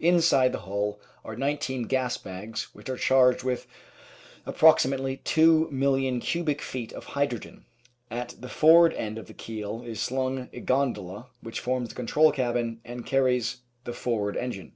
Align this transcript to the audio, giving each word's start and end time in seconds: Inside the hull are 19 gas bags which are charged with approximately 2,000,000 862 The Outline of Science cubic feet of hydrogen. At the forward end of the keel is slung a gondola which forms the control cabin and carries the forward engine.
Inside 0.00 0.50
the 0.50 0.62
hull 0.66 0.98
are 1.24 1.36
19 1.36 1.84
gas 1.84 2.16
bags 2.18 2.74
which 2.74 2.88
are 2.88 2.96
charged 2.96 3.44
with 3.44 3.68
approximately 4.44 5.18
2,000,000 5.18 5.62
862 5.62 5.62
The 5.62 5.62
Outline 5.62 5.94
of 5.94 6.00
Science 6.02 6.32
cubic 6.32 6.60
feet 6.60 6.92
of 6.92 7.04
hydrogen. 7.04 7.64
At 8.10 8.34
the 8.40 8.48
forward 8.48 8.94
end 8.94 9.16
of 9.16 9.26
the 9.28 9.32
keel 9.32 9.84
is 9.86 10.00
slung 10.00 10.48
a 10.52 10.58
gondola 10.58 11.28
which 11.40 11.60
forms 11.60 11.90
the 11.90 11.94
control 11.94 12.32
cabin 12.32 12.80
and 12.84 13.06
carries 13.06 13.58
the 13.84 13.92
forward 13.92 14.36
engine. 14.36 14.72